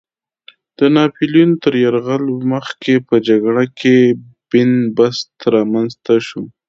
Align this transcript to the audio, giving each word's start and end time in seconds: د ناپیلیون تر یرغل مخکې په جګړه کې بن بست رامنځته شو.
د 0.77 0.79
ناپیلیون 0.97 1.51
تر 1.63 1.73
یرغل 1.83 2.23
مخکې 2.53 2.93
په 3.07 3.15
جګړه 3.27 3.63
کې 3.79 3.97
بن 4.49 4.71
بست 4.97 5.31
رامنځته 5.55 6.15
شو. 6.27 6.43